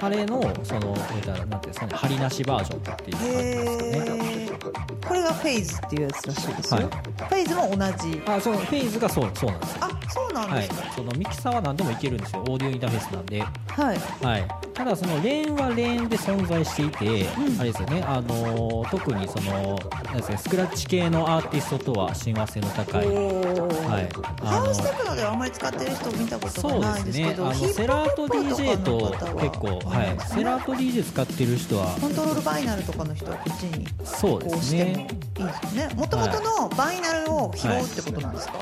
[0.00, 4.86] あれのそのなんていうんですかね針なしバージョンっていう感じですかね。
[5.06, 6.86] これがフェイズっていうやつらしいですよ、はい。
[6.86, 8.22] フェイズも同じ。
[8.26, 9.72] あそのフェーズがそうそうなんです。
[9.72, 12.40] よあそうなんはいですか、そのミキサーは何でもいけるんですよ。
[12.42, 13.40] オーディオインターフェースなんで。
[13.40, 13.48] は
[13.94, 13.98] い。
[14.24, 17.26] はい、ただ、そのレーンはレーンで存在していて、
[17.58, 27.24] あれですよね、あのー特にそのなんですかスクラッチ系のアーティストとは親和性の高い、はい、ハウステあクノではあんまり使ってる人見たことがないですね。
[27.24, 35.94] ですけどあのセラート DJ と結構、はい、セラート DJ 使ってる人はコントロールバイナルとかの人はこっちにそうでこうしてもいいすねですよね。
[35.94, 38.54] もともとのバイナルを拾うってことなんですか、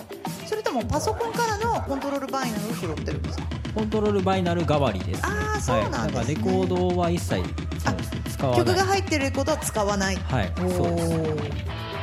[0.46, 3.44] それともパソコンからのコントロールバイナルを拾ってるんですか？
[3.74, 5.22] コントロールバイナル代わりです。
[5.24, 6.18] あーそうなんですね。
[6.18, 7.42] はい、レコードは一切
[8.28, 8.64] 使わない。
[8.64, 10.16] 曲が入ってることは使わない。
[10.16, 10.52] はい。
[10.64, 11.12] おそうです。
[11.12, 11.93] ー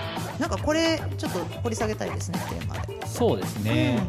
[0.42, 4.02] なんかこれちょっと掘り下げたいですねテーマで、そうですね、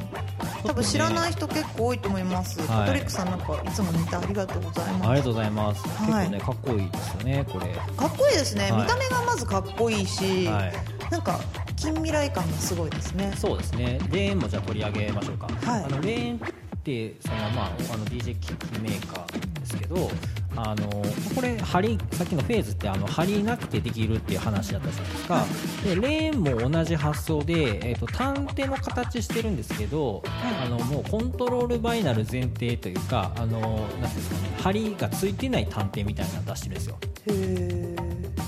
[0.62, 2.68] うん、多分知らない人結構多いと思います、はい。
[2.68, 5.08] パトリックさんなんかいつもネタありがとうございます。
[5.08, 6.30] ありがとうございます、はい。
[6.30, 7.66] 結構ねかっこいいですよねこれ。
[7.74, 8.82] かっこいいですね、はい。
[8.82, 10.72] 見た目がまずかっこいいし、はい。
[11.10, 11.38] なんか
[11.76, 13.30] 近未来感がすごいですね。
[13.36, 14.00] そうですね。
[14.10, 15.84] レーンもじゃあ取り上げましょうか、はい。
[15.84, 20.10] あのレーンってその、まあ、あの DJ 機器メーカーですけど
[20.56, 20.88] あの
[21.34, 25.46] これ針さっきのフェーズってあの針なくてできるっていう話だったじゃないですか、
[25.84, 30.22] でレーンも同じ発想で、えー、と単手の形してるんですけど、
[30.64, 36.98] あのもうコントロールバイナル前提というかあのなんていうんですかね針がついてない単手みたいなの出してるんですよ。
[37.26, 37.96] へえ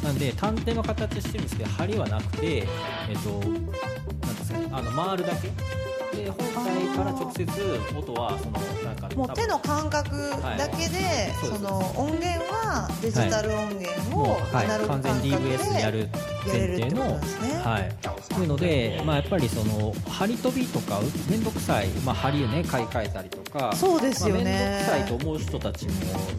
[0.05, 2.67] なんで単手の形してるんですけど針はなくて、え
[3.13, 5.49] っとなんですかね、あの回るだけ
[6.17, 7.45] で本体から直接
[7.97, 14.67] 音はそのなんかもう手の感覚だけで、そうですその音源はデジタル音源もをう、はい。
[14.67, 16.09] アナログ完全感覚で DVS でやる
[16.47, 17.19] 前やれるってこと提のね。
[17.63, 17.95] はい。
[18.35, 21.01] というので、まあ、やっぱりその針飛びとか
[21.31, 24.45] 面倒くさい、まあ、針をね買い替えたりとかそうですよね。
[24.45, 25.93] まあ、面倒くさいと思う人たちも、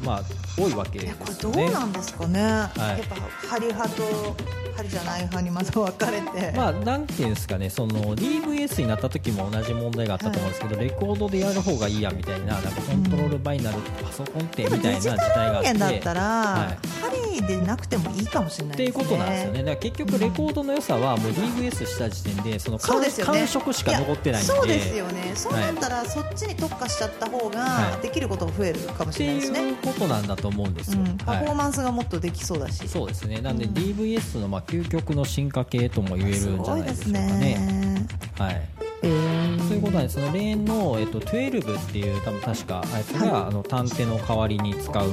[0.04, 0.22] まあ、
[0.58, 1.34] 多いわけでいやこれ。
[1.36, 2.44] どうなんですかね、い。
[2.44, 2.72] やっ
[3.08, 3.16] ぱ
[3.48, 4.36] 針派と
[4.76, 15.74] 針じゃない派にまず分かれて、まあ、なんていうんですかね、その DVS になった時も同じ問題があったと思うんですけど、レコードでやる方がいいやみたいな、なんかコントロールバイナル、パソコンってみたいな時代があって。
[15.74, 19.60] だったら、はい針でなくてもいいかもしれないですねっていうことなんですよね。
[19.60, 24.54] だから結局レコードの良さはもう DVS した時点でその感ね感触しか残ってないんで。
[24.54, 31.02] やそうですよねそうなったら、そっちに特化しちゃった方がはいできることが増えるかもってしれないですね、いうことなんだと思うんですよ。
[31.02, 33.42] うん、パフォーはいマンスがもっとできそうだし、そうですね。
[33.42, 37.22] なんでうん DVS のまあ究極の進化系とも言えるんじゃないですごいね。
[37.22, 38.85] ねはい。
[39.06, 39.68] えー。
[39.68, 45.10] ということなんでそのレーンの、えっと、12っていう多分確かあやつが、あの探偵の代わりに使う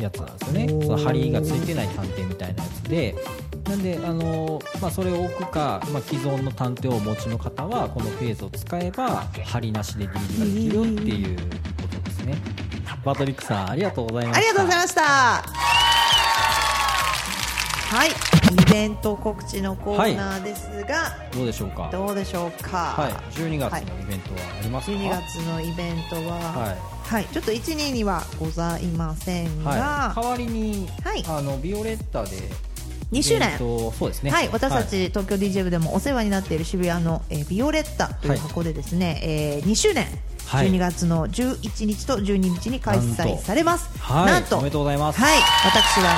[0.00, 0.68] やつなんですよね。
[0.68, 3.14] その針がついてない探偵みたいなやつで。
[3.68, 12.36] なんであの、まあ、それを置くか、まあ、既存の探偵をお持ちの方はこのフェーズを使えば針なしで DJ ができるっていうことですね。
[13.04, 14.38] バトリックさんありがとうございました。
[14.38, 15.02] ありがとうございました。
[17.90, 21.88] はいイベント告知のコーナーですが、どうでしょうか？
[21.92, 22.94] どうでしょうか？
[22.96, 23.12] はい。
[23.34, 26.76] 12月のイベントはありますか、12月のイベントは、はい。
[27.08, 31.24] はい、ちょっと1、2にはございませんが、はい、代わりに、はい。
[31.26, 32.30] あのビオレッタで
[33.12, 33.48] 2周年。
[33.48, 34.30] イベントそうですね。
[34.30, 40.06] はい、私たち東京 DJ 部でもお世話になっている渋谷の、えービオレッタという箱でですね、えー2周年、
[40.48, 43.90] はい12月の11日と12日に開催されます。
[43.98, 46.16] はいなんとおめでとうございますはい、私は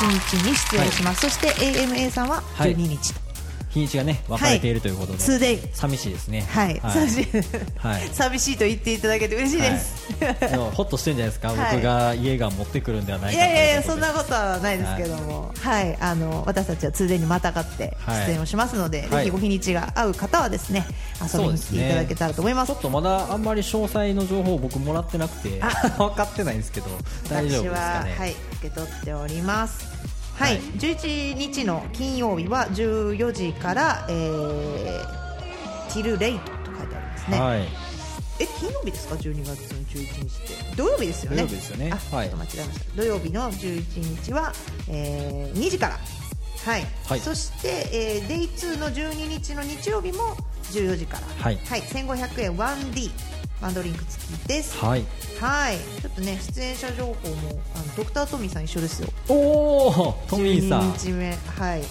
[0.00, 1.20] 11日に出演します。
[1.22, 3.27] そして AMA さんははい12日と。
[3.70, 6.42] 日にちがね分かれているということで、2day 寂しいですね。
[6.42, 7.26] はい、寂しい、
[7.76, 8.08] はい。
[8.12, 10.18] 寂しいと言っていただけて嬉しいです。
[10.18, 11.74] でもホッとしてるんじゃないですか、はい。
[11.74, 17.96] 僕が家が持ってくるんではないかいやいやいやそんなことはないですけども、はい、あの私たちは 2day にまたがって
[18.26, 19.10] 出演をしますので、はい。
[19.10, 20.86] ぜひご日にちが合う方はですね
[21.20, 22.72] 遊びに来ていただけたらと思います。
[22.72, 25.60] ちょっとまだあんまり詳細の情報を僕もらってなくて
[25.98, 26.86] 分かってないんですけど
[27.28, 28.14] 大丈夫ですかね？
[28.14, 30.07] 私は、はい、受け取っております。
[30.38, 37.40] はい、はい11日の金曜日は14時から、えー、ティルレイトと書いてありますね。
[37.40, 37.88] はい
[38.40, 40.76] え、金曜日ですか ?12 月の11日って。
[40.76, 41.36] 土曜日ですよね。
[41.38, 42.96] 土曜日ですよねあ、はいちょっと間違えました。
[42.96, 44.52] 土曜日の11日は、
[44.88, 45.98] えー、2時から。
[46.64, 46.86] はい。
[47.08, 50.36] はいそして、えー、デイ2の12日の日曜日も
[50.70, 51.26] 14時から。
[51.26, 53.37] はいはい、1500円 1D。
[53.60, 54.76] ワンドリンク付きです。
[54.78, 55.04] はい。
[55.40, 57.16] はい、ちょっとね出演者情報も
[57.74, 59.08] あのドクタートミーさん一緒ですよ。
[59.28, 60.92] おおトミーさん。
[60.92, 61.82] 12日目はい。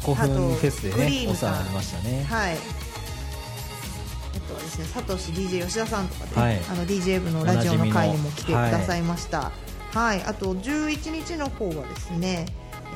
[0.00, 1.52] 古墳フェスであとグリームさん。
[1.52, 2.24] ねお世話になりましたね。
[2.24, 2.54] はい。
[2.54, 6.60] あとはですね、サトシ DJ 吉田さんとかで、はい。
[6.70, 9.50] あの DJ 部のラジオの会にも来てくださいました。
[9.92, 12.46] はい、あと11日の方はですね、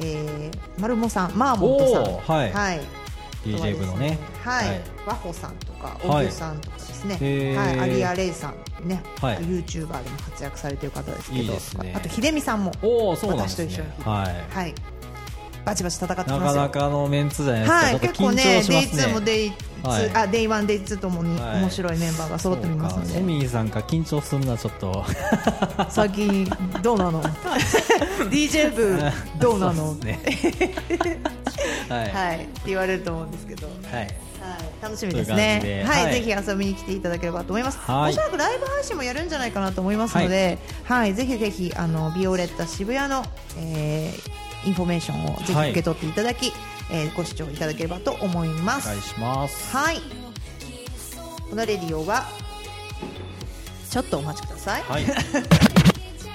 [0.03, 2.53] えー、マルモさん、マーモントさん、はい。
[2.53, 2.81] はい、
[3.45, 4.19] DJ 部のね。
[4.45, 4.81] はい、はい。
[5.07, 6.27] ワホさんとか、はい。
[6.27, 7.57] オグさんとかですね、へー。
[7.57, 8.53] はい、アリアレイさ
[8.85, 9.39] んね、はい。
[9.39, 11.95] YouTuber でも活躍されてる方ですけど、いいですね。
[11.97, 13.69] あと秀美さんも、おおそうなんですね。
[13.71, 14.17] 私と一緒に。
[14.17, 14.55] はい。
[14.55, 14.75] はい、
[15.65, 16.39] バチバチ戦ってますよ。
[16.41, 19.03] なかなかのメンツじゃないですか、はい、結構緊ね張しますね。
[19.05, 20.11] Day2 も Day2、はい。
[20.11, 21.61] あ Day1、Day2 ともにはい。
[21.61, 23.21] 面白いメンバーが揃ってみますので、そうか。
[23.21, 25.05] トミーさんが緊張するのはちょっと。
[25.89, 26.51] 最近
[26.83, 27.23] どうなの？
[28.29, 28.99] DJ 部
[29.39, 29.97] どうなの？
[31.89, 32.11] はい。
[32.11, 32.37] はい。
[32.39, 34.09] って言われると思うんですけど、はい、はい。
[34.83, 35.85] 楽しみですね。
[35.87, 36.05] はい、で。
[36.05, 36.13] はい。
[36.15, 38.13] ぜひ遊びに来ていただければと思います、はい。
[38.13, 41.15] おそらくライブ配信もやるんじゃないかなと思いますので、はい。
[41.15, 43.25] ぜひぜひあのビオレッタ渋谷の、
[43.59, 46.53] えーインフォメーションをぜひはい受け取っていただき、
[46.91, 49.75] えーご視聴いただければと思います、お願いします。
[49.75, 50.01] はい。
[51.49, 52.27] このレディオは
[53.89, 54.83] ちょっとお待ちください。
[54.83, 55.05] はい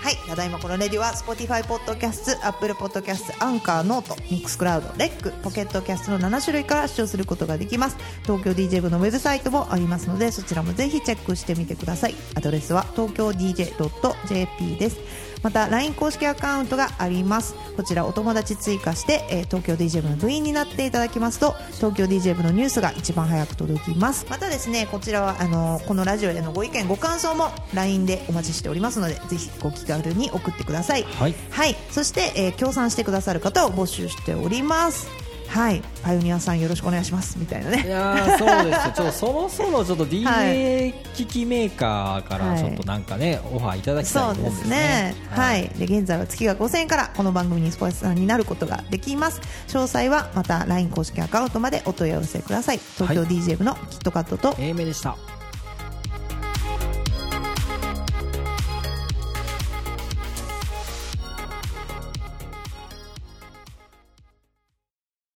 [0.05, 7.97] はい、ただいまこのレディは Spotify ポッドキャスト、Apple ポッドキャスト、 Anchor、note、Mixcloud、レック、 Pocket Casts の7種類から視聴することができます。
[8.21, 12.13] 東京 DJ 部のウェブサイトもありますので、そちらもぜひチェックしてみてください。
[12.35, 15.25] アドレスは東京 DJ.jp です。
[15.45, 31.03] また LINE 公式アカウントがありますこちらお友達追加して、えー東京 DJ 部の部員になっていただきますと東京 DJ 部のニュースが一番早く届きますまたですねこちらはあのこのラジオへのご意見ご感想も LINE でお待ちしておりますのでぜひご期待に送ってください。
[31.03, 31.35] はい。
[31.49, 35.07] はい、そして、えー協賛してくださる方を募集しております。
[35.47, 35.81] はい。
[36.03, 37.37] パイオニアさんよろしくお願いします。
[37.39, 38.93] みたいないねやーそうですよ。
[38.95, 45.15] ちょっとそろそろちょっと は DJ 機器メーカーからちょっとなんかね、オファーいただきたいとそうで思うんですすねね。
[45.29, 45.69] はい。
[45.77, 49.39] で、現在は月が5000円からこの番組にスポンサーになることができます。
[49.67, 52.79] 詳細はまた LINE 公式アカウントまでお問い合わせください。
[52.95, 55.15] 東京はい DJ 部のキットカットと、英明でした